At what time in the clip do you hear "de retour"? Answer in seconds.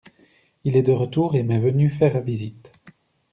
0.81-1.35